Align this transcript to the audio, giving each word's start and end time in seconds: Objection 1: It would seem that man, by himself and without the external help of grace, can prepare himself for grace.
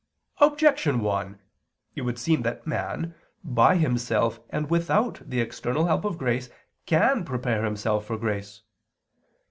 Objection 0.39 1.01
1: 1.01 1.37
It 1.95 2.01
would 2.01 2.17
seem 2.17 2.41
that 2.41 2.65
man, 2.65 3.13
by 3.43 3.75
himself 3.75 4.39
and 4.49 4.67
without 4.67 5.21
the 5.23 5.39
external 5.39 5.85
help 5.85 6.05
of 6.05 6.17
grace, 6.17 6.49
can 6.87 7.23
prepare 7.23 7.63
himself 7.63 8.07
for 8.07 8.17
grace. 8.17 8.63